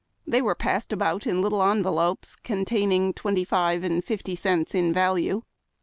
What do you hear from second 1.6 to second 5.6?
envelopes, containing twenty five and fifty cents in value.